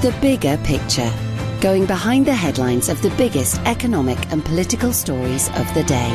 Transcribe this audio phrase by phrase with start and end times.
[0.00, 1.12] The bigger picture.
[1.60, 6.08] Going behind the headlines of the biggest economic and political stories of the day.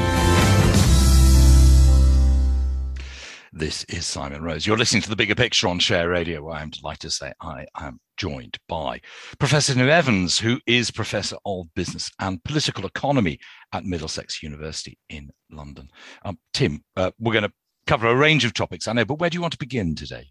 [3.51, 4.65] This is Simon Rose.
[4.65, 7.65] You're listening to the bigger picture on Share Radio, where I'm delighted to say I
[7.78, 9.01] am joined by
[9.38, 13.38] Professor New Evans, who is Professor of Business and Political Economy
[13.74, 15.90] at Middlesex University in London.
[16.23, 17.54] Um, Tim, uh, we're going to
[17.86, 20.27] cover a range of topics, I know, but where do you want to begin today?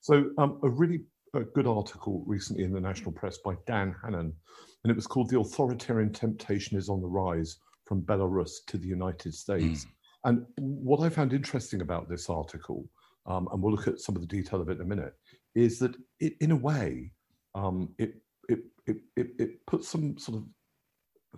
[0.00, 1.00] So, um, a really
[1.34, 4.32] uh, good article recently in the national press by Dan Hannan,
[4.82, 8.86] and it was called The Authoritarian Temptation is on the Rise from Belarus to the
[8.86, 9.84] United States.
[9.84, 9.88] Mm.
[10.24, 12.88] And what I found interesting about this article,
[13.26, 15.14] um, and we'll look at some of the detail of it in a minute,
[15.54, 17.10] is that it, in a way,
[17.54, 18.14] um, it,
[18.48, 20.44] it, it, it, it puts some sort of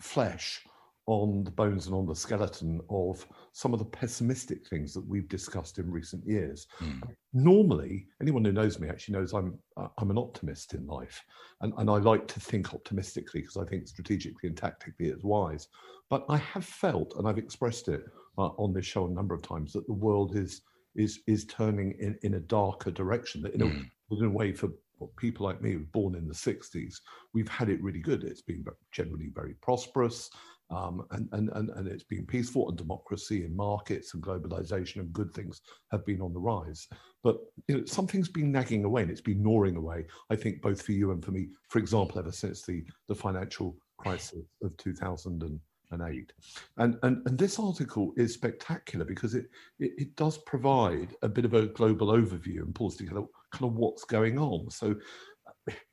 [0.03, 0.65] flesh
[1.07, 5.29] on the bones and on the skeleton of some of the pessimistic things that we've
[5.29, 6.67] discussed in recent years.
[6.81, 7.01] Mm.
[7.33, 11.23] Normally, anyone who knows me actually knows I'm uh, I'm an optimist in life,
[11.61, 15.69] and, and I like to think optimistically because I think strategically and tactically it's wise.
[16.11, 18.05] But I have felt, and I've expressed it
[18.39, 20.63] uh, on this show a number of times, that the world is
[20.97, 23.43] is is turning in, in a darker direction.
[23.43, 23.87] That in, mm.
[24.11, 24.71] a, in a way, for
[25.17, 26.95] people like me, who were born in the 60s,
[27.35, 28.25] we've had it really good.
[28.25, 30.31] It's been generally very prosperous.
[30.71, 35.13] Um, and, and, and, and it's been peaceful and democracy and markets and globalization and
[35.13, 35.61] good things
[35.93, 36.89] have been on the rise.
[37.23, 40.83] But you know, something's been nagging away and it's been gnawing away, I think, both
[40.83, 46.33] for you and for me, for example, ever since the, the financial crisis of 2008.
[46.79, 49.47] And, and, and this article is spectacular because it,
[49.79, 53.77] it, it does provide a bit of a global overview and pulls together kind of
[53.77, 54.69] what's going on.
[54.71, 54.97] So,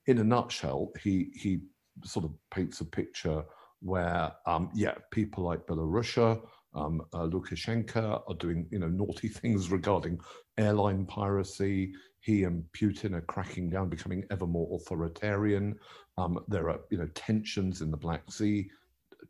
[0.07, 1.61] in a nutshell, he, he
[2.03, 3.43] sort of paints a picture
[3.83, 6.41] where, um, yeah, people like Belarusia,
[6.73, 10.19] um, uh, Lukashenko are doing, you know, naughty things regarding
[10.57, 11.93] airline piracy.
[12.21, 15.77] He and Putin are cracking down, becoming ever more authoritarian.
[16.17, 18.69] Um, there are, you know, tensions in the Black Sea,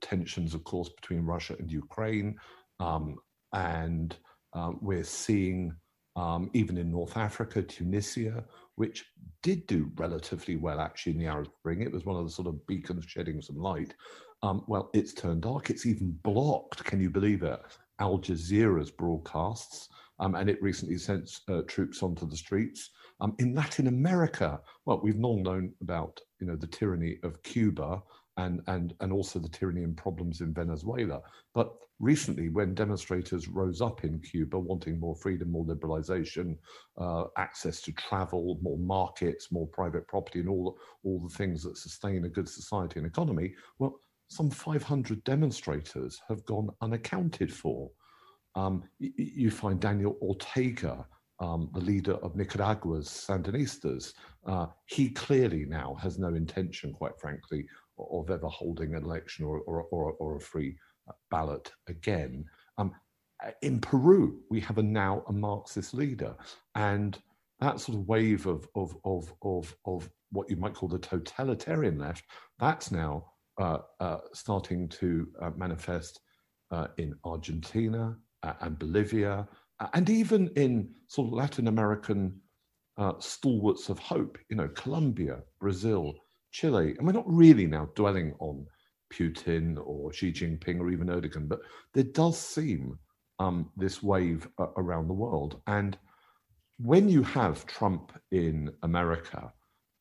[0.01, 2.37] tensions, of course, between Russia and Ukraine,
[2.79, 3.15] um,
[3.53, 4.15] and
[4.53, 5.75] uh, we're seeing
[6.15, 8.43] um, even in North Africa, Tunisia,
[8.75, 9.05] which
[9.41, 11.81] did do relatively well actually in the Arab Spring.
[11.81, 13.93] It was one of the sort of beacons shedding some light.
[14.43, 15.69] Um, well, it's turned dark.
[15.69, 17.61] It's even blocked, can you believe it?
[17.99, 19.87] Al Jazeera's broadcasts,
[20.19, 22.89] um, and it recently sent uh, troops onto the streets.
[23.21, 28.03] Um, in Latin America, well, we've long known about you know the tyranny of Cuba
[28.35, 31.21] and and and also the tyranny and problems in Venezuela.
[31.53, 36.57] But recently, when demonstrators rose up in Cuba, wanting more freedom, more liberalization,
[36.97, 41.77] uh, access to travel, more markets, more private property, and all all the things that
[41.77, 44.01] sustain a good society and economy, well,
[44.33, 47.91] some 500 demonstrators have gone unaccounted for.
[48.55, 51.05] Um, you, find Daniel Ortega,
[51.39, 54.13] um, the leader of Nicaragua's Sandinistas,
[54.47, 57.67] uh, he clearly now has no intention, quite frankly,
[57.99, 60.75] of ever holding an election or, or, or, or a free
[61.07, 62.43] uh, ballot again.
[62.79, 62.91] Um,
[63.61, 66.35] in Peru, we have a now a Marxist leader,
[66.73, 67.19] and
[67.59, 71.99] that sort of wave of, of, of, of, of what you might call the totalitarian
[71.99, 72.25] left,
[72.57, 73.32] that's now
[74.33, 76.19] starting to uh, manifest
[76.71, 79.47] uh, in Argentina uh, and Bolivia,
[79.93, 82.39] and even in sort of Latin American
[83.19, 86.13] stalwarts of hope, you know, Colombia, Brazil,
[86.51, 86.95] Chile.
[86.97, 88.65] And we're not really now dwelling on
[89.11, 91.61] Putin or Xi Jinping or even Erdogan, but
[91.93, 92.97] there does seem
[93.39, 94.47] um, this wave
[94.77, 95.61] around the world.
[95.67, 95.97] And
[96.79, 99.51] when you have Trump in America,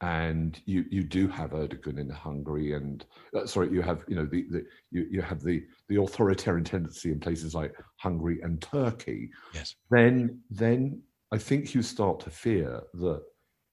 [0.03, 4.27] and you you do have Erdogan in Hungary, and uh, sorry, you have you know
[4.27, 9.31] the, the you, you have the the authoritarian tendency in places like Hungary and Turkey.
[9.55, 9.77] Yes.
[9.91, 11.01] Then then
[11.33, 13.23] I think you start to fear that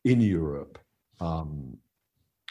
[0.05, 0.77] in Europe.
[1.19, 1.77] Um,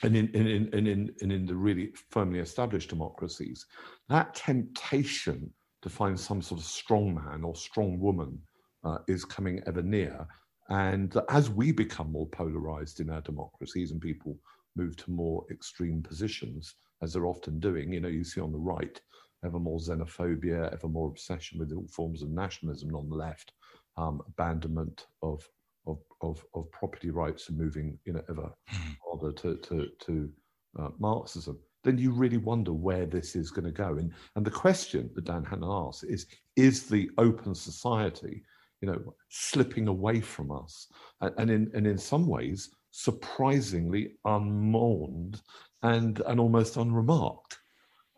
[0.04, 3.66] and in, in, in, and in, and in the really firmly established democracies,
[4.08, 5.52] that temptation
[5.82, 8.38] to find some sort of strong man or strong woman
[8.84, 10.24] uh, is coming ever near.
[10.68, 14.38] And as we become more polarized in our democracies and people
[14.76, 18.58] move to more extreme positions, as they're often doing, you know, you see on the
[18.58, 19.00] right
[19.44, 23.52] ever more xenophobia, ever more obsession with all forms of nationalism, and on the left,
[23.96, 25.48] um, abandonment of,
[25.86, 28.92] of, of, of, property rights and moving, you know, ever hmm.
[29.04, 30.30] harder to, to, to
[30.78, 33.96] uh, Marxism, then you really wonder where this is going to go.
[33.96, 36.26] And, and the question that Dan Hannan asks is,
[36.56, 38.42] is the open society
[38.80, 40.86] you know, slipping away from us,
[41.20, 45.40] and in and in some ways surprisingly unmourned
[45.82, 47.58] and and almost unremarked.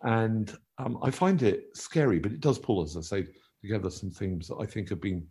[0.02, 3.26] And um, I find it scary, but it does pull, as I say,
[3.60, 5.26] together some themes that I think have been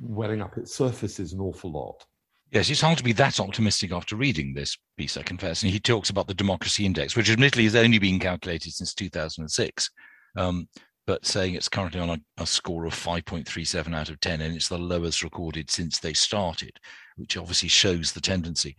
[0.00, 0.56] welling up.
[0.56, 2.04] It surfaces an awful lot.
[2.52, 5.62] Yes, it's hard to be that optimistic after reading this piece, I confess.
[5.62, 9.90] And he talks about the democracy index, which admittedly has only been calculated since 2006,
[10.36, 10.68] um,
[11.06, 14.68] but saying it's currently on a, a score of 5.37 out of 10, and it's
[14.68, 16.78] the lowest recorded since they started,
[17.16, 18.76] which obviously shows the tendency.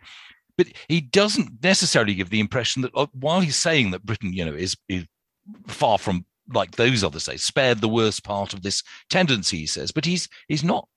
[0.58, 4.44] But he doesn't necessarily give the impression that uh, while he's saying that Britain, you
[4.44, 5.06] know, is, is
[5.68, 9.92] far from like those other states, spared the worst part of this tendency, he says,
[9.92, 10.88] but he's he's not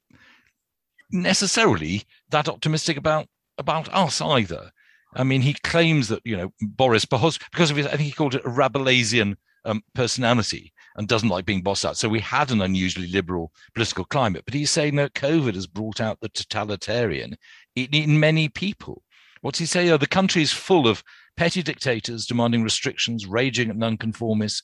[1.11, 3.27] necessarily that optimistic about
[3.59, 4.71] about us either.
[5.15, 8.13] I mean, he claims that you know Boris because because of his, I think he
[8.13, 11.97] called it a Rabelaisian um, personality and doesn't like being bossed out.
[11.97, 15.99] So we had an unusually liberal political climate, but he's saying that COVID has brought
[15.99, 17.39] out the totalitarian
[17.75, 19.03] in, in many people.
[19.41, 19.89] What's he say?
[19.89, 21.03] Oh, the country is full of
[21.39, 24.63] petty dictators demanding restrictions, raging at nonconformists,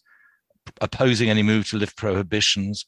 [0.83, 2.85] opposing any move to lift prohibitions.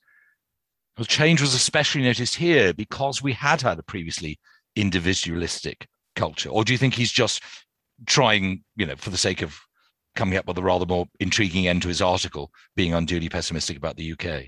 [0.99, 4.39] Well, change was especially noticed here because we had had a previously
[4.77, 6.51] individualistic culture.
[6.51, 7.43] Or do you think he's just
[8.05, 9.59] trying, you know, for the sake of
[10.19, 13.97] coming up with a rather more intriguing end to his article, being unduly pessimistic about
[13.97, 14.47] the UK?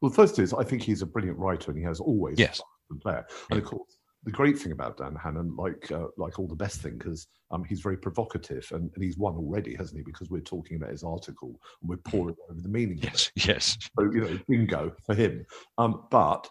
[0.00, 2.60] Well, first is I think he's a brilliant writer and he has always yes.
[3.04, 3.26] there.
[3.50, 6.80] And of course, the great thing about Dan Hannan, like uh, like all the best
[6.80, 10.04] thinkers, um, he's very provocative, and, and, he's won already, hasn't he?
[10.04, 12.98] Because we're talking about his article and we're poring over the meaning.
[13.02, 13.78] Yes, yes.
[13.98, 15.44] So you know, bingo for him.
[15.78, 16.48] Um, but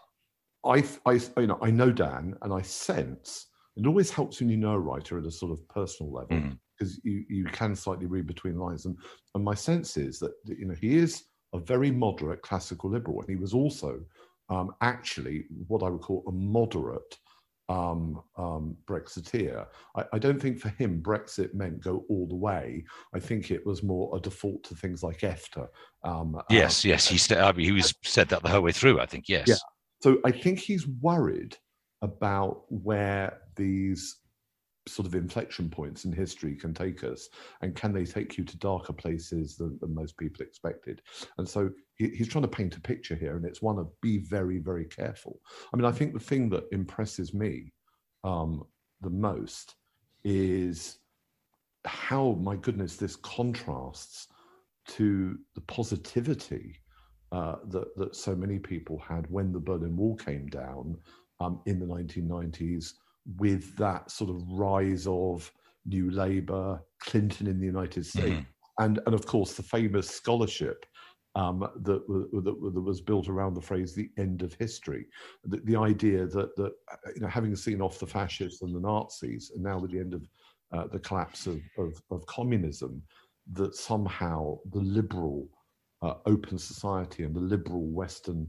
[0.65, 4.57] I, I, you know, I know Dan, and I sense it always helps when you
[4.57, 8.27] know a writer at a sort of personal level because you you can slightly read
[8.27, 8.97] between lines, and
[9.35, 13.29] and my sense is that you know he is a very moderate classical liberal, and
[13.29, 13.99] he was also
[14.49, 17.17] um, actually what I would call a moderate
[17.69, 19.67] um, um, Brexiteer.
[19.95, 22.83] I, I, don't think for him Brexit meant go all the way.
[23.13, 25.67] I think it was more a default to things like EFTA.
[26.03, 28.99] Um, yes, yes, he, st- I mean, he was said that the whole way through.
[28.99, 29.47] I think yes.
[29.47, 29.55] Yeah.
[30.01, 31.57] So I think he's worried
[32.01, 34.17] about where these
[34.91, 37.29] sort of inflection points in history can take us
[37.61, 41.01] and can they take you to darker places than, than most people expected?
[41.37, 44.17] And so he, he's trying to paint a picture here and it's one of be
[44.17, 45.39] very very careful.
[45.73, 47.71] I mean i think the thing that impresses me
[48.23, 48.63] um,
[49.01, 49.75] the most
[50.23, 50.99] is
[51.85, 54.27] how my goodness this contrasts
[54.87, 56.79] to the positivity
[57.31, 60.97] uh, that, that so many people had when the berlin wall came down
[61.39, 62.93] um, in the 1990s
[63.37, 65.51] with that sort of rise of
[65.85, 68.83] New Labour, Clinton in the United States, mm-hmm.
[68.83, 70.85] and and of course the famous scholarship
[71.35, 75.05] um, that, that, that, was built around the phrase "the end of history,"
[75.43, 76.71] the, the, idea that that
[77.15, 80.13] you know having seen off the fascists and the Nazis, and now with the end
[80.13, 80.27] of
[80.71, 83.01] uh, the collapse of, of, of, communism,
[83.53, 85.47] that somehow the liberal
[86.01, 88.47] uh, open society and the liberal Western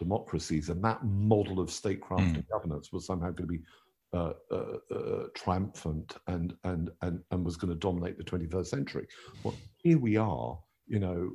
[0.00, 2.34] democracies and that model of statecraft mm.
[2.34, 3.60] and governance was somehow going to be
[4.12, 9.06] uh, uh, uh, triumphant and, and, and, and was going to dominate the 21st century.
[9.44, 10.58] Well, here we are,
[10.88, 11.30] you know,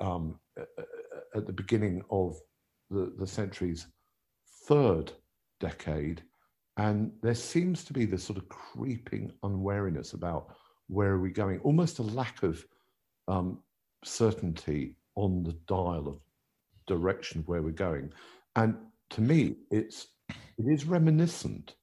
[0.00, 0.38] um,
[1.36, 2.36] at the beginning of
[2.90, 3.86] the, the century's
[4.66, 5.12] third
[5.60, 6.22] decade,
[6.76, 10.48] and there seems to be this sort of creeping unwariness about
[10.88, 12.64] where are we going, almost a lack of
[13.28, 13.58] um,
[14.04, 16.20] certainty on the dial of
[16.86, 18.12] direction of where we're going.
[18.56, 18.76] And
[19.10, 21.74] to me, it's it is reminiscent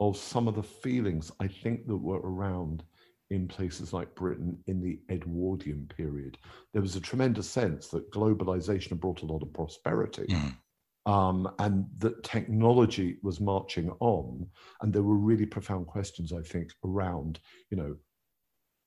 [0.00, 2.84] of some of the feelings I think that were around
[3.30, 6.38] in places like Britain in the Edwardian period.
[6.72, 10.26] There was a tremendous sense that globalization brought a lot of prosperity.
[10.26, 10.56] Mm.
[11.06, 14.46] Um, and that technology was marching on,
[14.82, 17.38] and there were really profound questions, I think, around,
[17.70, 17.96] you know,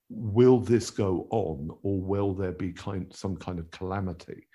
[0.09, 4.47] will this go on, or will there be kind some kind of calamity?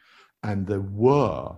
[0.43, 1.57] And there were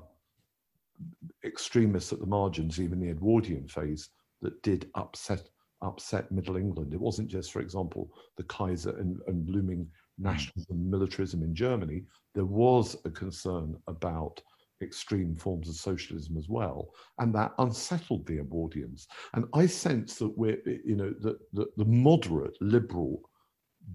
[1.45, 4.09] extremists at the margins, even the Edwardian phase,
[4.47, 5.49] that did upset
[5.83, 6.95] upset Middle England.
[6.95, 9.87] It wasn't just, for example, the Kaiser and, and looming
[10.17, 12.05] nationalism, militarism in Germany.
[12.35, 14.41] There was a concern about
[14.83, 19.07] extreme forms of socialism as well, and that unsettled the Edwardians.
[19.35, 23.21] And I sense that we're, you know, that the, the moderate liberal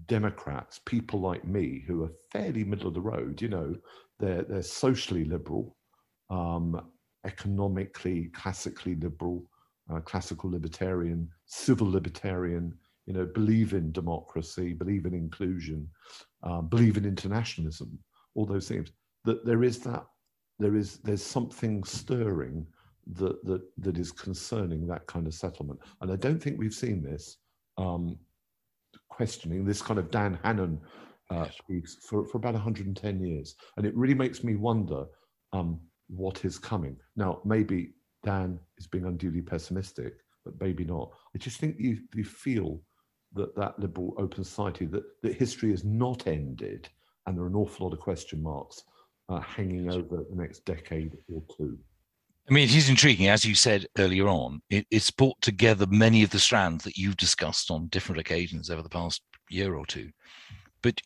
[0.06, 3.74] Democrats, people like me, who are fairly middle of the road, you know,
[4.20, 5.76] they're they're socially liberal,
[6.30, 6.80] um,
[7.26, 9.44] economically, classically liberal,
[9.92, 12.74] uh, classical libertarian, civil libertarian,
[13.06, 15.88] you know, believe in democracy, believe in inclusion,
[16.42, 17.98] uh, believe in internationalism,
[18.34, 18.92] all those things.
[19.24, 20.04] That there is that,
[20.58, 22.66] there is there's something stirring
[23.14, 27.02] that that that is concerning that kind of settlement, and I don't think we've seen
[27.02, 27.38] this
[27.78, 28.18] um,
[29.08, 30.80] questioning this kind of Dan Hannan
[31.30, 31.46] uh,
[32.08, 35.04] for for about 110 years, and it really makes me wonder
[35.52, 37.40] um, what is coming now.
[37.44, 40.14] Maybe Dan is being unduly pessimistic,
[40.44, 41.10] but maybe not.
[41.34, 42.80] I just think you, you feel
[43.34, 46.88] that that liberal open society, that, that history is not ended,
[47.26, 48.82] and there are an awful lot of question marks
[49.28, 51.78] uh, hanging over the next decade or two.
[52.48, 54.62] I mean, it is intriguing, as you said earlier on.
[54.68, 58.82] It, it's brought together many of the strands that you've discussed on different occasions over
[58.82, 60.10] the past year or two.
[60.82, 61.00] But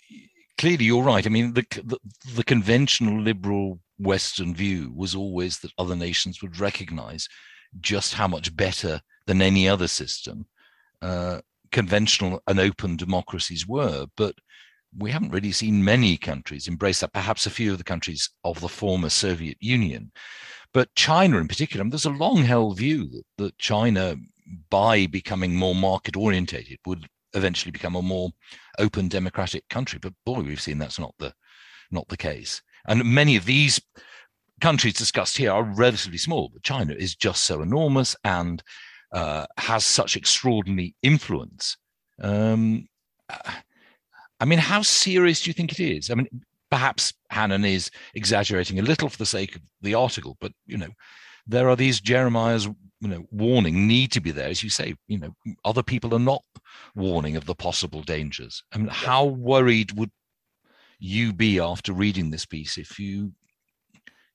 [0.56, 1.26] clearly, you're right.
[1.26, 1.99] I mean, the, the,
[2.35, 7.29] the conventional liberal Western view was always that other nations would recognise
[7.81, 10.47] just how much better than any other system
[11.03, 11.41] uh,
[11.73, 14.07] conventional and open democracies were.
[14.17, 14.35] But
[14.97, 18.61] we haven't really seen many countries embrace that, perhaps a few of the countries of
[18.61, 20.12] the former Soviet Union.
[20.73, 24.17] But China, in particular, there's a long held view that, that China,
[24.71, 28.31] by becoming more market orientated, would eventually become a more
[28.79, 29.99] open democratic country.
[30.00, 31.33] But boy, we've seen that's not the
[31.91, 32.62] not the case.
[32.87, 33.81] And many of these
[34.61, 38.62] countries discussed here are relatively small, but China is just so enormous and
[39.12, 41.76] uh, has such extraordinary influence.
[42.21, 42.88] Um,
[44.40, 46.11] I mean, how serious do you think it is?
[46.11, 46.28] I mean,
[46.71, 50.90] perhaps Hannan is exaggerating a little for the sake of the article, but you know,
[51.47, 52.69] there are these Jeremiah's
[53.00, 54.95] you know warning need to be there, as you say.
[55.07, 56.43] You know, other people are not
[56.95, 58.62] warning of the possible dangers.
[58.73, 60.11] I mean, how worried would
[60.99, 63.33] you be after reading this piece if you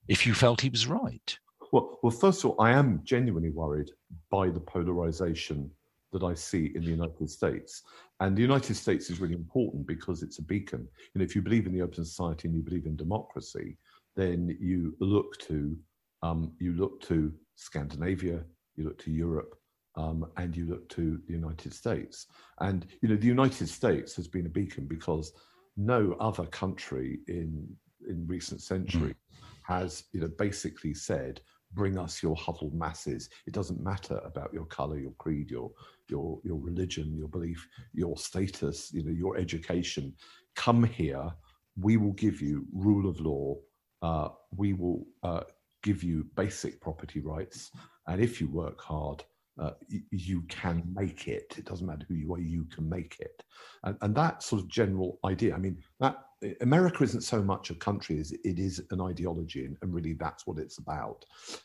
[0.08, 1.38] if you felt he was right?
[1.72, 3.90] Well, well, first of all, I am genuinely worried
[4.30, 5.70] by the polarization
[6.12, 7.82] that I see in the United States.
[8.20, 10.86] And the United States is really important because it's a beacon.
[11.14, 13.78] And if you believe in the open society and you believe in democracy,
[14.16, 15.76] then you look to
[16.22, 18.44] um, you look to Scandinavia,
[18.76, 19.56] you look to Europe,
[19.96, 22.26] um, and you look to the United States.
[22.60, 25.32] And you know the United States has been a beacon because
[25.76, 27.66] no other country in
[28.08, 29.44] in recent century mm.
[29.62, 31.40] has you know basically said
[31.74, 33.28] bring us your huddled masses.
[33.46, 35.70] It doesn't matter about your color, your creed, your
[36.08, 40.14] your your religion, your belief, your status, you know, your education.
[40.54, 41.32] Come here.
[41.80, 43.56] We will give you rule of law.
[44.02, 45.44] Uh, we will uh,
[45.82, 47.70] give you basic property rights,
[48.06, 49.24] and if you work hard,
[49.58, 49.72] uh,
[50.10, 51.54] you can make it.
[51.58, 53.42] It doesn't matter who you are, you can make it.
[53.84, 56.16] And, and, that sort of general idea, I mean, that
[56.60, 60.46] America isn't so much a country as it is an ideology, and, and really that's
[60.46, 61.24] what it's about.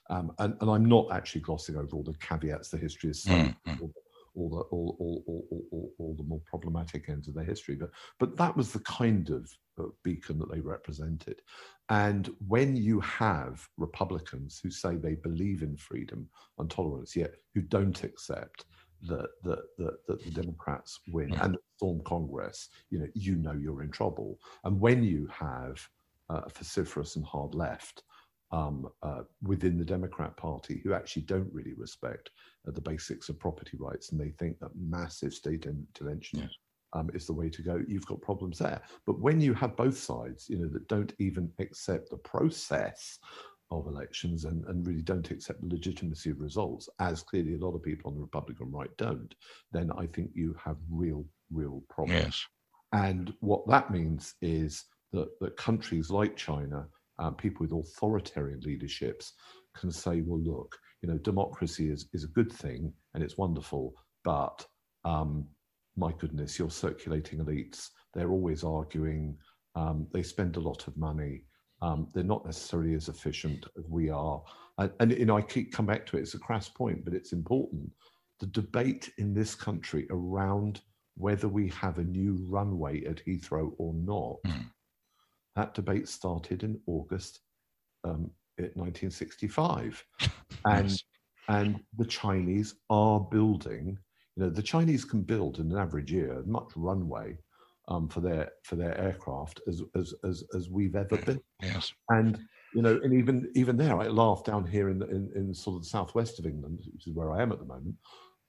[0.10, 3.32] Um, and, and, I'm not actually glossing over all the caveats, the history is so,
[3.32, 3.86] mm-hmm.
[4.38, 5.24] All, the, all, all,
[5.72, 7.76] all, all, the more problematic ends of their history.
[7.76, 7.90] But,
[8.20, 11.42] but that was the kind of uh, beacon that they represented.
[11.90, 16.30] And when you have Republicans who say they believe in freedom
[16.60, 18.66] and tolerance, yet who don't accept
[19.04, 23.84] that, that, that, that the Democrats win and storm Congress, you know, you know you're
[23.84, 24.40] in trouble.
[24.64, 25.88] And when you have
[26.30, 28.04] uh, a vociferous and hard left
[28.52, 32.30] um, uh, within the Democrat Party who actually don't really respect
[32.68, 36.52] uh, the basics of property rights and they think that massive state intervention yes
[36.94, 38.82] um, is the way to go, you've got problems there.
[39.06, 43.20] But when you have both sides, you know, that don't even accept the process
[43.70, 47.76] of elections and, and really don't accept the legitimacy of results, as clearly a lot
[47.76, 49.36] of people on the Republican right don't,
[49.72, 52.24] then I think you have real, real problems.
[52.24, 52.46] Yes.
[52.94, 56.88] And what that means is that, that countries like China,
[57.20, 59.34] um, people with authoritarian leaderships,
[59.76, 63.94] can say, well, look, you know, democracy is, is a good thing and it's wonderful,
[64.24, 64.66] but
[65.06, 65.46] um,
[65.96, 69.38] my goodness, your circulating elites, they're always arguing.
[69.76, 71.44] Um, they spend a lot of money.
[71.82, 74.42] Um, they're not necessarily as efficient as we are.
[74.80, 76.22] And, and, you know, I keep come back to it.
[76.22, 77.92] It's a crass point, but it's important.
[78.40, 80.82] The debate in this country around
[81.16, 84.66] whether we have a new runway at Heathrow or not, mm.
[85.58, 87.42] That debate started in August
[88.06, 90.04] um, 1965.
[90.66, 91.04] and,
[91.50, 93.98] and the Chinese are building
[94.38, 97.36] you know, the Chinese can build in an average year much runway
[97.88, 101.42] um, for their for their aircraft as as as, as we've ever been.
[101.64, 101.92] Yes.
[102.10, 102.38] And
[102.76, 105.84] you know, and even even there, I laugh down here in, in in sort of
[105.84, 107.96] the southwest of England, which is where I am at the moment.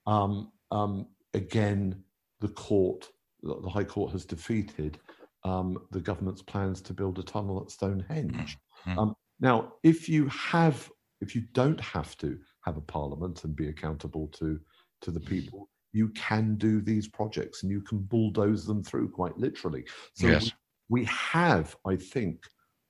[0.05, 2.03] Um, um, again,
[2.39, 3.09] the court,
[3.41, 4.99] the High Court has defeated
[5.43, 8.57] um, the government's plans to build a tunnel at Stonehenge.
[8.85, 9.11] Mm-hmm.
[9.39, 10.89] now, if you have,
[11.21, 14.59] if you don't have to have a parliament and be accountable to
[15.01, 19.37] to the people, you can do these projects and you can bulldoze them through quite
[19.37, 19.85] literally.
[20.13, 20.51] So yes.
[20.89, 22.43] we, we have, I think,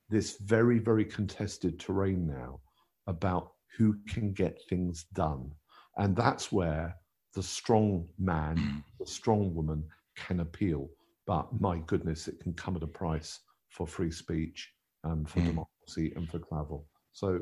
[0.09, 2.59] this very, very contested terrain now
[3.07, 5.51] about who can get things done.
[5.97, 6.95] And that's where
[7.35, 8.83] the strong man, mm.
[8.99, 9.83] the strong woman
[10.15, 10.89] can appeal.
[11.29, 14.67] But my goodness, it can come at a price for free speech
[15.03, 15.45] and for mm.
[15.45, 16.87] democracy and for travel.
[17.11, 17.41] So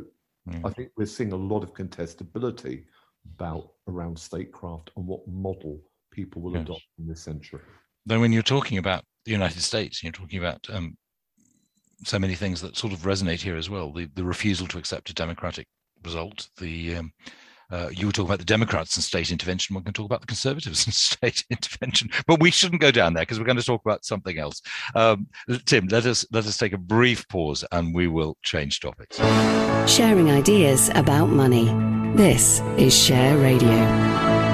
[0.49, 0.65] mm.
[0.65, 2.83] I think we're seeing a lot of contestability
[3.33, 5.79] about around statecraft and what model
[6.11, 6.63] people will yes.
[6.63, 7.61] adopt in this century.
[8.05, 10.97] Then, when you're talking about the United States, you're talking about um,
[12.03, 13.93] so many things that sort of resonate here as well.
[13.93, 15.65] The the refusal to accept a democratic
[16.03, 17.13] result, the um,
[17.69, 19.73] uh, you were talking about the Democrats and state intervention.
[19.73, 23.23] One can talk about the Conservatives and state intervention, but we shouldn't go down there
[23.23, 24.61] because we're going to talk about something else.
[24.95, 25.27] Um,
[25.65, 29.17] Tim, let us let us take a brief pause and we will change topics.
[29.91, 31.65] Sharing ideas about money.
[32.15, 34.46] This is Share Radio.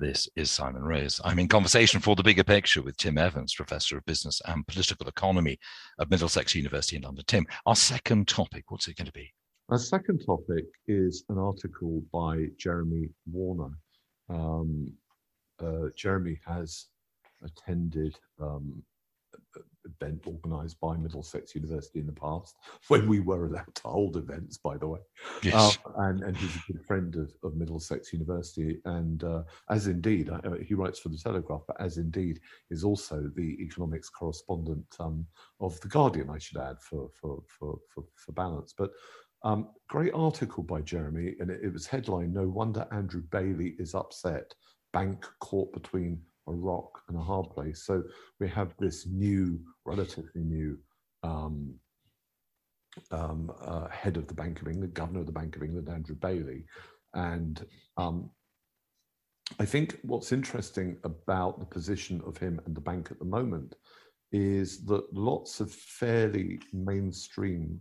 [0.00, 1.20] This is Simon Rose.
[1.24, 5.06] I'm in conversation for the bigger picture with Tim Evans, Professor of Business and Political
[5.06, 5.56] Economy
[6.00, 7.24] at Middlesex University in London.
[7.28, 9.32] Tim, our second topic, what's it going to be?
[9.68, 13.70] Our second topic is an article by Jeremy Warner.
[14.28, 14.92] Um,
[15.62, 16.88] uh, Jeremy has
[17.44, 18.82] attended um,
[19.84, 22.56] event organised by Middlesex University in the past,
[22.88, 25.00] when we were allowed to hold events, by the way.
[25.42, 25.78] Yes.
[25.84, 28.80] Uh, and, and he's a good friend of, of Middlesex University.
[28.84, 33.30] And uh, as indeed, uh, he writes for The Telegraph, but as indeed is also
[33.34, 35.26] the economics correspondent um,
[35.60, 38.74] of The Guardian, I should add, for, for, for, for, for balance.
[38.76, 38.90] But
[39.44, 43.94] um, great article by Jeremy, and it, it was headline No Wonder Andrew Bailey is
[43.94, 44.54] upset.
[44.92, 47.82] Bank caught between a rock and a hard place.
[47.84, 48.02] So
[48.40, 50.78] we have this new, relatively new
[51.22, 51.74] um,
[53.10, 56.16] um, uh, head of the Bank of England, governor of the Bank of England, Andrew
[56.16, 56.64] Bailey.
[57.14, 57.64] And
[57.96, 58.30] um,
[59.58, 63.74] I think what's interesting about the position of him and the bank at the moment
[64.32, 67.80] is that lots of fairly mainstream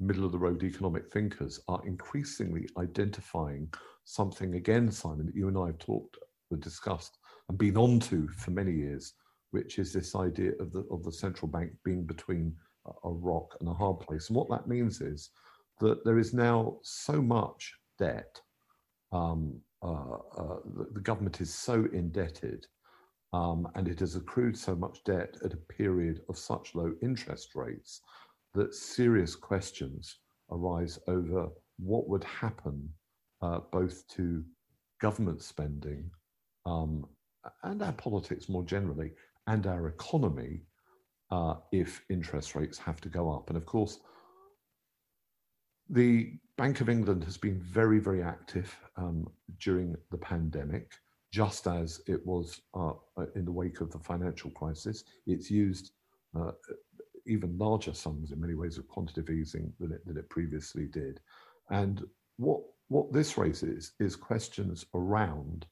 [0.00, 3.72] middle of the road economic thinkers are increasingly identifying
[4.04, 6.18] something again, Simon, that you and I have talked
[6.60, 9.14] discussed and been onto for many years,
[9.50, 12.54] which is this idea of the of the central bank being between
[13.04, 14.28] a rock and a hard place.
[14.28, 15.30] And what that means is
[15.80, 18.40] that there is now so much debt.
[19.12, 22.66] Um, uh, uh, the, the, government is so indebted,
[23.32, 27.54] um, and it has accrued so much debt at a period of such low interest
[27.54, 28.00] rates
[28.54, 30.18] that serious questions
[30.50, 32.88] arise over what would happen
[33.42, 34.44] uh, both to
[35.00, 36.08] government spending
[36.64, 37.04] um,
[37.64, 39.12] and our politics more generally
[39.46, 40.62] and our economy
[41.30, 43.48] uh, if interest rates have to go up.
[43.48, 44.00] And of course,
[45.88, 49.26] the Bank of England has been very, very active um,
[49.58, 50.92] during the pandemic,
[51.32, 52.92] just as it was uh,
[53.34, 55.04] in the wake of the financial crisis.
[55.26, 55.92] It's used
[56.38, 56.52] uh,
[57.26, 61.20] even larger sums in many ways of quantitative easing than it, than it previously did.
[61.70, 62.02] And
[62.36, 65.66] what, what this raises is questions around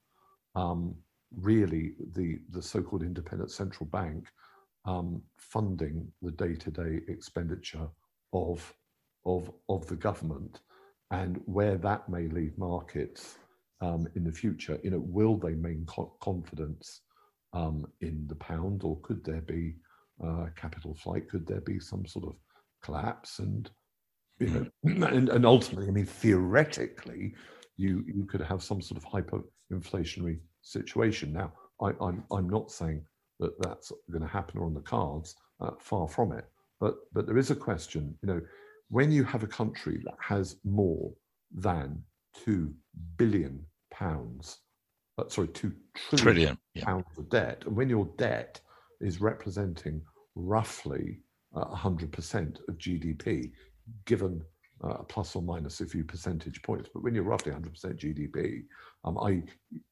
[0.55, 0.95] um,
[1.37, 4.27] really the, the so-called independent central bank
[4.85, 7.89] um, funding the day-to-day expenditure
[8.33, 8.75] of,
[9.25, 10.61] of, of the government
[11.11, 13.39] and where that may leave markets
[13.81, 14.79] um, in the future.
[14.83, 17.03] You know, will they maintain co- confidence
[17.53, 19.75] um, in the pound or could there be
[20.25, 21.29] uh, capital flight?
[21.29, 22.37] Could there be some sort of
[22.83, 23.39] collapse?
[23.41, 23.71] And,
[24.39, 24.67] you know,
[25.09, 27.35] and, and ultimately, I mean, theoretically,
[27.77, 31.33] you, you could have some sort of hyperinflationary situation.
[31.33, 33.05] Now, I, I'm, I'm not saying
[33.39, 36.45] that that's going to happen or on the cards, uh, far from it.
[36.79, 38.41] But, but there is a question, you know,
[38.89, 41.13] when you have a country that has more
[41.53, 42.03] than
[42.35, 42.73] two
[43.17, 44.59] billion pounds,
[45.19, 46.85] uh, sorry, two trillion, trillion yeah.
[46.85, 48.61] pounds of debt, and when your debt
[49.01, 50.03] is representing
[50.35, 51.21] roughly
[51.55, 53.51] uh, 100% of GDP,
[54.07, 54.43] given
[54.83, 56.89] uh, plus or minus a few percentage points.
[56.93, 58.63] But when you're roughly 100% GDP,
[59.05, 59.43] um, I,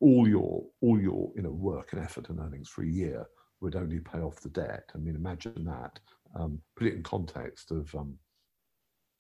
[0.00, 3.26] all your all your you know work and effort and earnings for a year
[3.60, 4.90] would only pay off the debt.
[4.94, 5.98] I mean, imagine that.
[6.34, 8.14] Um, put it in context of, um,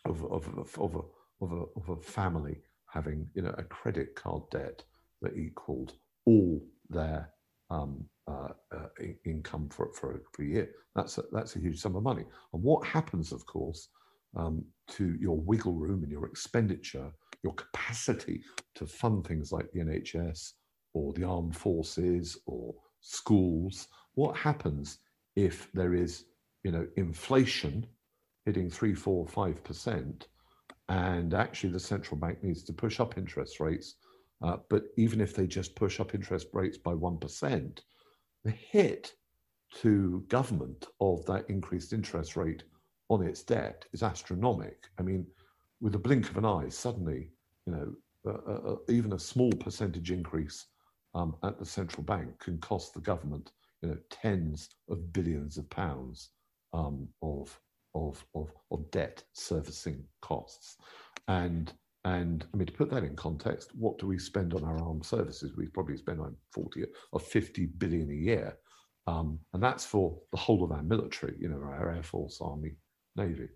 [0.04, 4.14] of, of, of, of, a, of, a, of a family having you know a credit
[4.14, 4.82] card debt
[5.22, 5.94] that equaled
[6.26, 7.30] all their
[7.70, 8.86] um, uh, uh,
[9.24, 10.70] income for, for, for a year.
[10.94, 12.24] That's a, that's a huge sum of money.
[12.52, 13.88] And what happens, of course,
[14.36, 17.10] um, to your wiggle room and your expenditure,
[17.42, 18.42] your capacity
[18.74, 20.52] to fund things like the NHS
[20.94, 23.88] or the armed forces or schools.
[24.14, 24.98] What happens
[25.36, 26.24] if there is,
[26.64, 27.86] you know, inflation
[28.44, 30.28] hitting three, four, five percent,
[30.88, 33.96] and actually the central bank needs to push up interest rates?
[34.42, 37.82] Uh, but even if they just push up interest rates by one percent,
[38.44, 39.12] the hit
[39.74, 42.64] to government of that increased interest rate
[43.10, 44.74] on its debt is astronomical.
[44.98, 45.26] I mean,
[45.80, 47.30] with a blink of an eye, suddenly,
[47.66, 50.66] you know, even a small percentage increase
[51.14, 55.68] um, at the central bank can cost the government, you know, tens of billions of
[55.70, 56.30] pounds
[56.72, 57.58] um, of,
[57.94, 60.76] of, of, of debt servicing costs.
[61.28, 61.72] And
[62.04, 65.04] and I mean, to put that in context, what do we spend on our armed
[65.04, 65.56] services?
[65.56, 68.56] We probably spend like 40 or 50 billion a year.
[69.06, 72.76] Um, and that's for the whole of our military, you know, our Air Force, Army,
[73.16, 73.48] Navy.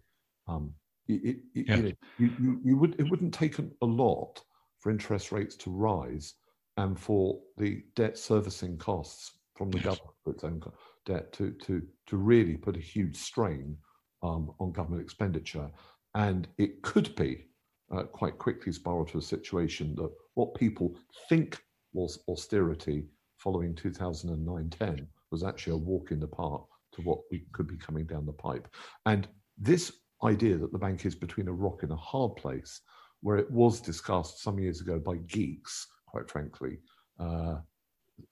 [0.48, 0.74] Um,
[1.08, 1.76] it, it, yeah.
[2.18, 4.40] you, you, you, would, it wouldn't take a lot
[4.78, 6.34] for interest rates to rise
[6.76, 9.84] and for the debt servicing costs from the yes.
[9.84, 10.62] government for its own
[11.04, 13.76] debt to, to, to really put a huge strain
[14.22, 15.70] um, on government expenditure.
[16.14, 17.46] And it could be
[17.94, 20.96] uh, quite quickly spiral to a situation that what people
[21.28, 21.62] think
[21.92, 23.04] was austerity
[23.36, 26.62] following 2009-10 was actually a walk in the park
[26.92, 28.68] to what we could be coming down the pipe.
[29.06, 29.92] And this
[30.24, 32.80] idea that the bank is between a rock and a hard place,
[33.20, 36.78] where it was discussed some years ago by geeks, quite frankly,
[37.18, 37.56] uh,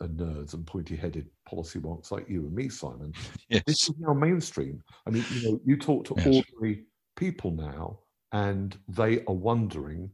[0.01, 3.13] and nerds and pointy-headed policy wonks like you and me, Simon.
[3.49, 3.63] Yes.
[3.67, 4.81] This is now mainstream.
[5.07, 6.27] I mean, you know, you talk to yes.
[6.27, 6.85] ordinary
[7.17, 7.99] people now,
[8.33, 10.11] and they are wondering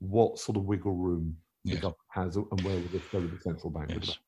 [0.00, 1.76] what sort of wiggle room yes.
[1.76, 4.18] the government has and where will this go with the central bank yes.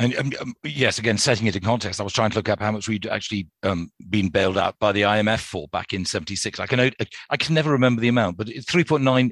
[0.00, 2.60] And um, um, yes, again, setting it in context, I was trying to look up
[2.60, 6.60] how much we'd actually um, been bailed out by the IMF for back in '76.
[6.60, 6.92] I can
[7.30, 9.30] I can never remember the amount, but it's 3.9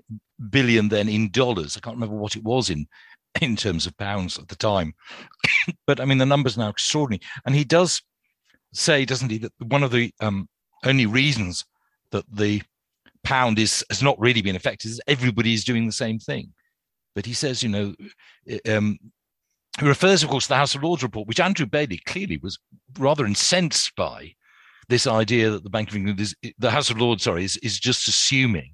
[0.51, 1.77] billion then in dollars.
[1.77, 2.87] I can't remember what it was in
[3.41, 4.95] in terms of pounds at the time.
[5.87, 7.23] but I mean, the numbers now extraordinary.
[7.45, 8.03] And he does
[8.73, 10.49] say, doesn't he, that one of the um,
[10.85, 11.65] only reasons
[12.11, 12.63] that the
[13.23, 16.53] pound is has not really been affected is everybody is doing the same thing.
[17.15, 17.95] But he says, you know,
[18.69, 18.99] um,
[19.79, 22.59] he refers, of course, to the House of Lords report, which Andrew Bailey clearly was
[22.99, 24.33] rather incensed by
[24.89, 27.79] this idea that the Bank of England is the House of Lords, sorry, is, is
[27.79, 28.73] just assuming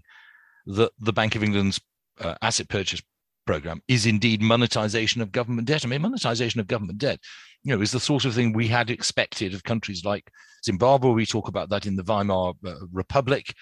[0.66, 1.80] that the Bank of England's
[2.20, 3.02] uh, asset purchase
[3.46, 5.84] program is indeed monetization of government debt.
[5.84, 7.18] I mean, monetization of government debt,
[7.64, 10.30] you know, is the sort of thing we had expected of countries like
[10.64, 11.10] Zimbabwe.
[11.10, 13.54] We talk about that in the Weimar uh, Republic.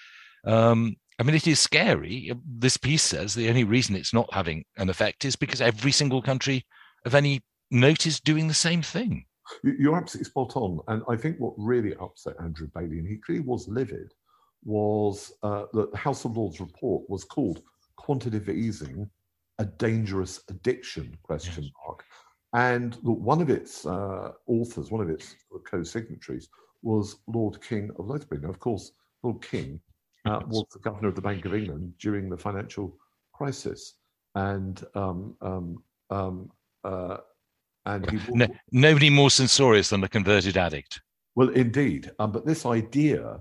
[0.45, 2.31] Um, I mean, it is scary.
[2.45, 6.21] This piece says the only reason it's not having an effect is because every single
[6.21, 6.65] country
[7.05, 9.25] of any notice doing the same thing.
[9.63, 10.79] You're absolutely spot on.
[10.87, 14.13] And I think what really upset Andrew Bailey, and he clearly was livid,
[14.63, 17.61] was uh, that the House of Lords report was called
[17.97, 19.09] Quantitative Easing,
[19.59, 21.71] a Dangerous Addiction, question yes.
[21.85, 22.03] mark.
[22.53, 25.35] And one of its uh, authors, one of its
[25.65, 26.49] co-signatories,
[26.81, 28.41] was Lord King of Lothbury.
[28.41, 28.91] Now, of course,
[29.23, 29.79] Lord King
[30.25, 32.97] uh, was the governor of the Bank of England during the financial
[33.33, 33.95] crisis,
[34.35, 36.49] and um, um, um,
[36.83, 37.17] uh,
[37.85, 41.01] and no, nobody more censorious than a converted addict.
[41.35, 43.39] Well, indeed, um, but this idea,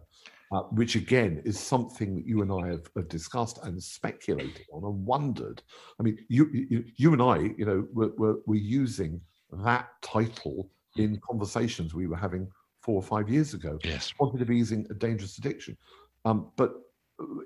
[0.53, 4.85] uh, which again is something that you and I have, have, discussed and speculated on
[4.85, 5.62] and wondered.
[5.98, 9.20] I mean, you you, you and I, you know, were, were, were using
[9.64, 12.48] that title in conversations we were having
[12.83, 13.79] four or five years ago.
[13.85, 15.76] Yes, quantitative easing, a dangerous addiction.
[16.24, 16.74] Um, but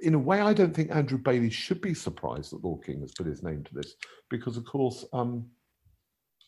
[0.02, 3.12] in a way, I don't think Andrew Bailey should be surprised that Lord King has
[3.12, 3.94] put his name to this,
[4.30, 5.46] because of course, um,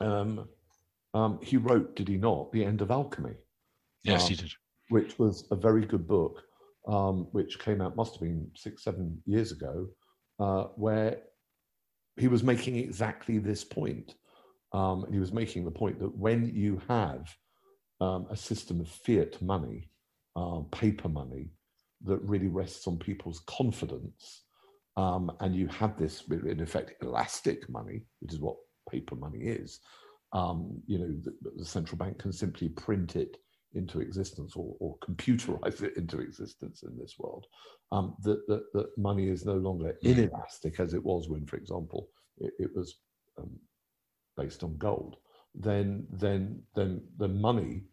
[0.00, 0.48] um,
[1.14, 3.34] um, he wrote, did he not, The End of Alchemy?
[4.04, 4.52] Yes, he um, did.
[4.90, 6.42] Which was a very good book,
[6.86, 9.88] um, which came out, must have been six, seven years ago,
[10.38, 11.22] uh, where
[12.16, 14.14] he was making exactly this point.
[14.72, 17.26] Um, and he was making the point that when you have
[18.00, 19.88] a system of fiat money,
[20.34, 21.50] uh, paper money,
[22.04, 24.42] that really rests on people's confidence.
[24.98, 28.56] Um, and you have this, in effect, elastic money, which is what
[28.90, 29.80] paper money is.
[30.32, 33.36] Um, you know, the, the, central bank can simply print it
[33.74, 37.46] into existence or, or computerize it into existence in this world.
[37.92, 42.08] Um, that, that, that money is no longer inelastic as it was when, for example,
[42.38, 42.96] it, it was
[43.38, 43.50] um,
[44.36, 45.16] based on gold.
[45.54, 47.84] Then, then, then the money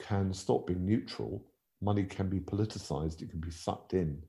[0.00, 1.44] can stop being neutral
[1.84, 4.20] money can be politicized, it can be sucked in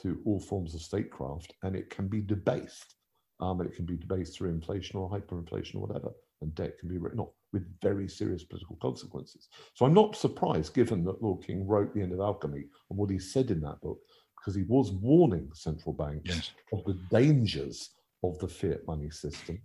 [0.00, 2.94] to all forms of statecraft, and it can be debased.
[3.40, 6.10] Um, and it can be debased through inflation or hyperinflation or whatever,
[6.42, 9.48] and debt can be written off with very serious political consequences.
[9.74, 13.10] So I'm not surprised, given that Lord King wrote The End of Alchemy and what
[13.10, 13.98] he said in that book,
[14.36, 16.50] because he was warning central banks yes.
[16.72, 17.90] of the dangers
[18.22, 19.60] of the fiat money system,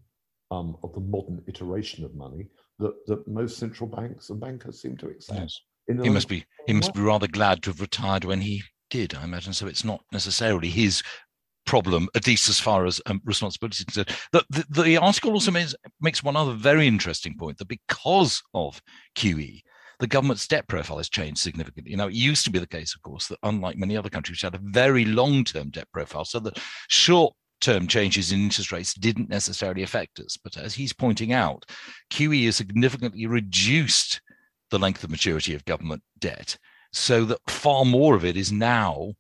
[0.52, 2.48] um, of the modern iteration of money
[2.80, 5.40] that, that most central banks and bankers seem to accept.
[5.40, 9.14] Yes he must be he must be rather glad to have retired when he did,
[9.14, 9.54] I imagine.
[9.54, 11.04] So it's not necessarily his
[11.66, 14.18] problem, at least as far as um, responsibility is concerned.
[14.32, 18.82] The, the, the, article also makes, makes one other very interesting point that because of
[19.16, 19.62] QE,
[20.00, 21.96] the government's debt profile has changed significantly.
[21.96, 24.42] Now, it used to be the case, of course, that unlike many other countries, which
[24.42, 28.94] had a very long term debt profile, so that short term changes in interest rates
[28.94, 30.38] didn't necessarily affect us.
[30.38, 31.66] But as he's pointing out,
[32.12, 34.22] QE has significantly reduced
[34.70, 36.58] the length of maturity of government debt
[36.92, 39.14] so that far more of it is now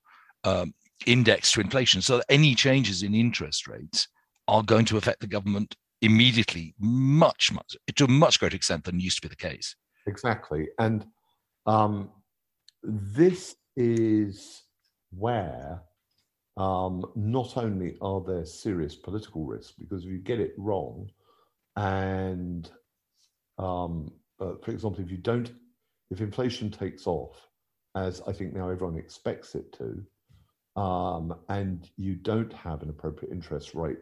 [0.43, 0.73] um,
[1.05, 2.01] indexed to inflation.
[2.01, 4.07] So any changes in interest rates
[4.47, 8.99] are going to affect the government immediately, much, much to a much greater extent than
[8.99, 9.75] used to be the case.
[10.07, 11.05] Exactly, and
[11.65, 12.09] um,
[12.83, 14.61] this is
[15.11, 15.81] where
[16.57, 21.09] um, not only are there serious political risks, because if you get it wrong,
[21.75, 22.69] and
[23.57, 25.51] um, uh, for example, if you don't,
[26.11, 27.47] if inflation takes off,
[27.95, 30.05] as I think now everyone expects it to,
[30.75, 33.99] um, and you don't have an appropriate interest rate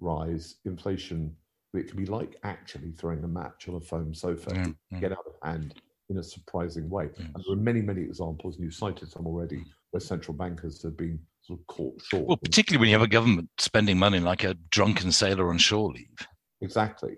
[0.00, 1.34] rise, inflation,
[1.74, 5.00] it can be like actually throwing a match on a foam sofa, yeah, yeah.
[5.00, 5.74] get out of hand
[6.08, 7.08] in a surprising way.
[7.18, 7.28] Yes.
[7.34, 10.96] And there are many, many examples, and you cited some already, where central bankers have
[10.96, 12.26] been sort of caught short.
[12.26, 15.92] Well, particularly when you have a government spending money like a drunken sailor on shore
[15.92, 16.26] leave.
[16.60, 17.16] Exactly.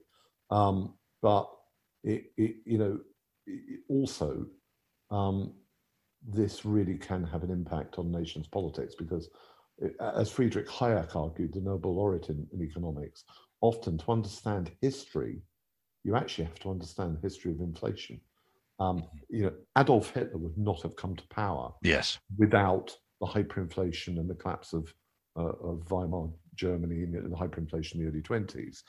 [0.51, 1.51] Um, but
[2.05, 2.99] it, it, you know,
[3.47, 4.47] it also
[5.11, 5.53] um,
[6.27, 9.31] this really can have an impact on nations' politics because,
[10.01, 13.25] as Friedrich Hayek argued, the Nobel laureate in, in economics,
[13.61, 15.43] often to understand history,
[16.05, 18.21] you actually have to understand the history of inflation.
[18.81, 22.19] Um, you know, Adolf Hitler would not have come to power yes.
[22.37, 24.93] without the hyperinflation and the collapse of,
[25.37, 28.83] uh, of Weimar Germany and the hyperinflation in the early 20s.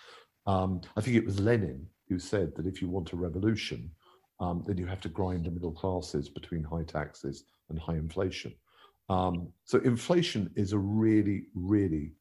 [0.46, 3.92] Um, I think it was Lenin who said that if you want a revolution,
[4.40, 8.54] um, then you have to grind the middle classes between high taxes and high inflation.
[9.10, 12.14] Um, so inflation is a really, really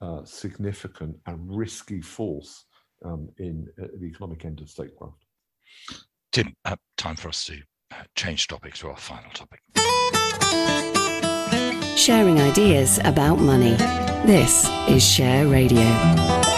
[0.00, 2.64] uh, significant and risky force
[3.04, 5.24] um, in uh, the economic end of statecraft.
[6.32, 7.60] Tim, uh, time for us to
[7.90, 9.60] uh, change topic to our final topic.
[11.96, 13.76] Sharing ideas about money.
[14.26, 16.55] This is Share Radio.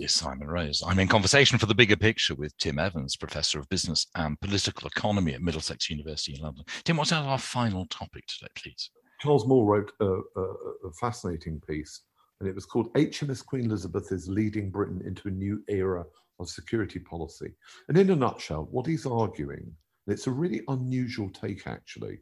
[0.00, 0.82] Is Simon Rose.
[0.84, 4.88] I'm in conversation for the bigger picture with Tim Evans, Professor of Business and Political
[4.88, 6.64] Economy at Middlesex University in London.
[6.82, 8.90] Tim, what's our final topic today, please?
[9.20, 10.42] Charles Moore wrote a, a,
[10.88, 12.02] a fascinating piece,
[12.40, 16.04] and it was called HMS Queen Elizabeth is Leading Britain into a New Era
[16.40, 17.54] of Security Policy.
[17.88, 19.72] And in a nutshell, what he's arguing,
[20.06, 22.18] it's a really unusual take actually,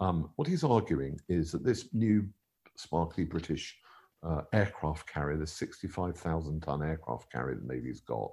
[0.00, 2.28] um, what he's arguing is that this new
[2.76, 3.78] sparkly British
[4.24, 8.30] uh, aircraft carrier, the 65,000 ton aircraft carrier the Navy's got,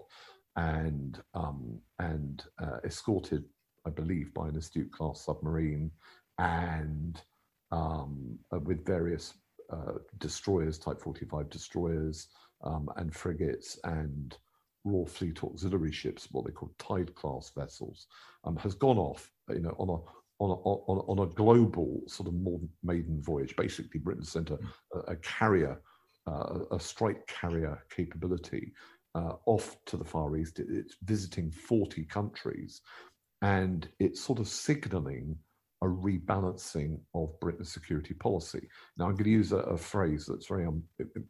[0.55, 3.43] and um, and uh, escorted,
[3.85, 5.91] I believe, by an astute class submarine,
[6.37, 7.21] and
[7.71, 9.33] um, uh, with various
[9.71, 12.27] uh, destroyers, Type 45 destroyers,
[12.63, 14.37] um, and frigates, and
[14.83, 18.07] Royal Fleet auxiliary ships, what they call Tide class vessels,
[18.43, 22.27] um, has gone off, you know, on a on a, on, on a global sort
[22.27, 23.55] of more maiden voyage.
[23.55, 24.57] Basically, Britain sent a,
[25.07, 25.79] a carrier,
[26.27, 28.73] uh, a strike carrier capability
[29.13, 30.59] uh, off to the Far East.
[30.59, 32.81] It's visiting 40 countries
[33.43, 35.37] and it's sort of signaling
[35.83, 38.67] a rebalancing of Britain's security policy.
[38.97, 40.83] Now, I'm going to use a, a phrase that's very um,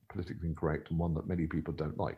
[0.10, 2.18] politically incorrect and one that many people don't like,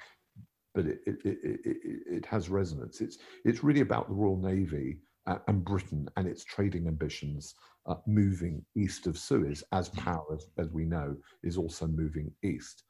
[0.75, 1.59] but it, it, it,
[2.07, 3.01] it, has resonance.
[3.01, 7.55] It's, it's really about the Royal Navy uh, and Britain and its trading ambitions
[7.85, 9.97] uh, moving east of Suez, as mm.
[9.99, 12.83] power, as, as we know, is also moving east.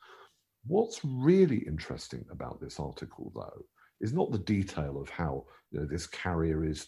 [0.65, 3.65] What's really interesting about this article, though,
[4.01, 6.87] is not the detail of how you know, this carrier is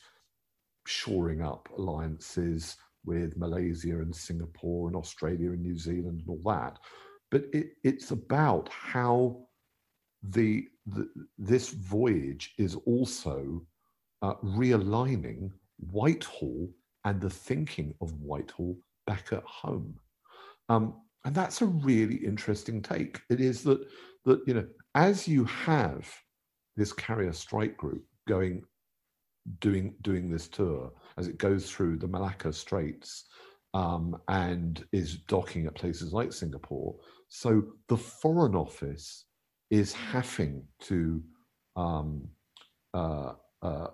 [0.87, 6.79] shoring up alliances with Malaysia and Singapore and Australia and New Zealand and all that,
[7.31, 9.45] but it, it's about how
[10.23, 13.61] the, the, this voyage is also
[14.25, 15.51] uh, realigning
[15.91, 16.69] Whitehall
[17.03, 19.99] and the thinking of Whitehall back at home.
[20.69, 23.21] Um, and that's a really interesting take.
[23.29, 23.85] It is that
[24.25, 26.11] that you know, as you have
[26.75, 28.63] this carrier strike group going
[29.59, 33.25] doing doing this tour as it goes through the Malacca Straits
[33.75, 36.95] um, and is docking at places like Singapore.
[37.27, 39.25] So the Foreign Office
[39.69, 41.21] is having to
[41.75, 42.27] um,
[42.93, 43.87] uh, uh,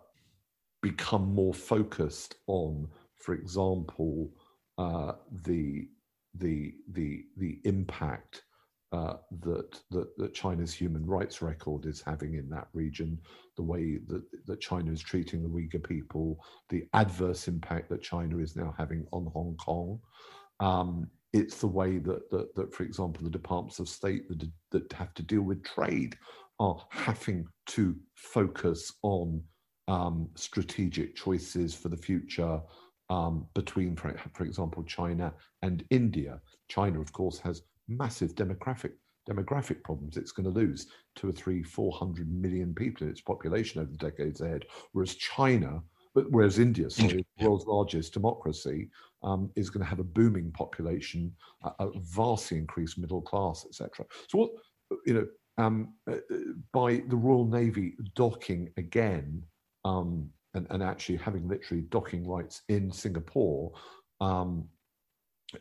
[0.82, 4.32] become more focused on, for example,
[4.78, 5.14] uh,
[5.44, 5.88] the
[6.36, 8.44] the the the impact
[8.92, 13.18] uh, that, that that China's human rights record is having in that region,
[13.56, 18.38] the way that that China is treating the Uyghur people, the adverse impact that China
[18.40, 20.00] is now having on Hong Kong.
[20.60, 24.92] Um, it's the way that, that, that, for example, the departments of state that, that
[24.94, 26.18] have to deal with trade
[26.60, 29.42] are having to focus on
[29.88, 32.62] um, strategic choices for the future
[33.10, 36.40] um, between, for, for example, China and India.
[36.70, 38.92] China, of course, has massive demographic
[39.30, 40.18] demographic problems.
[40.18, 43.92] It's going to lose two or three, four hundred million people in its population over
[43.92, 45.84] the decades ahead, whereas China,
[46.16, 48.90] but whereas India, sorry, the world's largest democracy,
[49.24, 51.32] um, is going to have a booming population,
[51.64, 54.06] a, a vastly increased middle class, etc.
[54.28, 54.52] So what
[55.06, 56.16] you know, um, uh,
[56.74, 59.44] by the Royal Navy docking again
[59.86, 63.72] um, and, and, actually having literally docking rights in Singapore.
[64.20, 64.68] Um,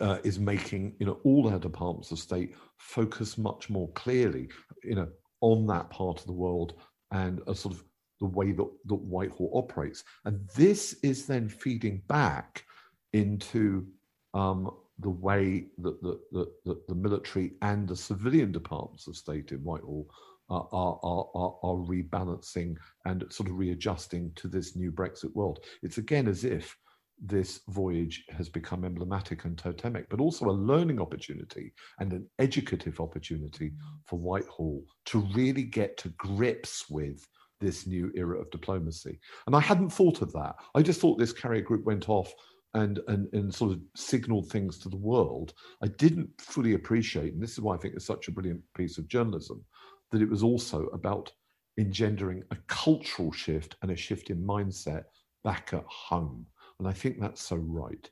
[0.01, 4.49] uh, is making you know all our departments of state focus much more clearly
[4.85, 5.09] you know
[5.41, 6.75] on that part of the world
[7.11, 7.83] and a sort of
[8.21, 10.05] the way that, that Whitehall operates.
[10.25, 12.65] And this is then feeding back
[13.13, 13.87] into
[14.35, 19.59] um, the way that the, the, the, military and the civilian departments of state in
[19.65, 20.07] Whitehall
[20.51, 20.99] are, are,
[21.35, 25.61] are, are rebalancing and sort of readjusting to this new Brexit world.
[25.83, 26.77] It's again as if
[27.23, 32.99] this voyage has become emblematic and totemic, but also a learning opportunity and an educative
[33.01, 33.73] opportunity
[34.07, 37.27] for Whitehall to really get to grips with
[37.61, 39.21] this new era of diplomacy.
[39.47, 40.57] And I hadn't thought of that.
[40.75, 42.33] I just thought this carrier group went off
[42.75, 45.53] and, and, and sort of signaled things to the world.
[45.83, 48.97] I didn't fully appreciate, and this is why I think it's such a brilliant piece
[48.97, 49.65] of journalism,
[50.11, 51.33] that it was also about
[51.79, 55.05] engendering a cultural shift and a shift in mindset
[55.45, 56.47] back at home.
[56.79, 58.11] And I think that's so right.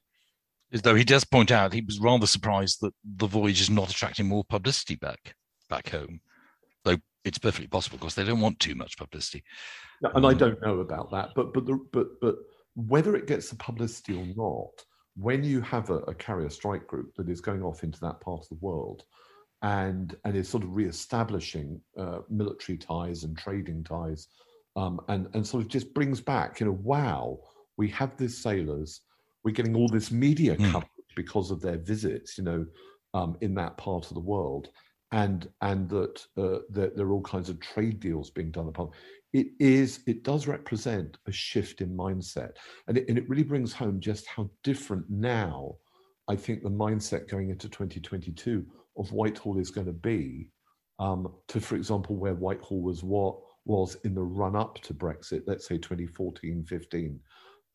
[0.72, 3.90] As Though he does point out he was rather surprised that the voyage is not
[3.90, 5.34] attracting more publicity back
[5.70, 6.20] back home.
[6.84, 9.42] Though it's perfectly possible because they don't want too much publicity.
[10.02, 12.36] and I um, don't know about that, but but the, but but
[12.74, 14.84] whether it gets the publicity or not,
[15.16, 18.42] when you have a, a, carrier strike group that is going off into that part
[18.42, 19.02] of the world
[19.62, 24.28] and and is sort of re-establishing uh, military ties and trading ties,
[24.76, 27.38] um, and and sort of just brings back, you know, wow,
[27.76, 29.02] we have these sailors,
[29.44, 30.70] we're getting all this media mm.
[30.70, 32.66] coverage because of their visits, you know,
[33.14, 34.68] um, in that part of the world,
[35.12, 38.90] and and that uh, there, there, are all kinds of trade deals being done upon
[39.32, 42.52] it is it does represent a shift in mindset
[42.86, 45.74] and it, and it really brings home just how different now
[46.28, 48.64] i think the mindset going into 2022
[48.98, 50.50] of whitehall is going to be
[50.98, 55.42] um, to for example where whitehall was what was in the run up to brexit
[55.46, 57.20] let's say 2014 15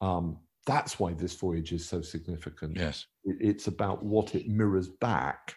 [0.01, 5.55] um, that's why this voyage is so significant yes it's about what it mirrors back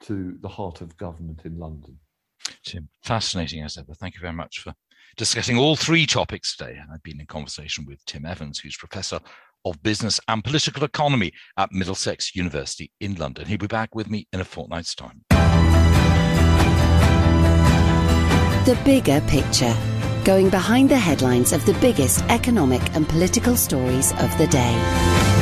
[0.00, 1.98] to the heart of government in london
[2.64, 3.94] Tim, fascinating as ever.
[3.94, 4.74] Thank you very much for
[5.16, 6.78] discussing all three topics today.
[6.92, 9.20] I've been in conversation with Tim Evans, who's Professor
[9.64, 13.46] of Business and Political Economy at Middlesex University in London.
[13.46, 15.22] He'll be back with me in a fortnight's time.
[18.64, 19.76] The bigger picture,
[20.24, 25.41] going behind the headlines of the biggest economic and political stories of the day.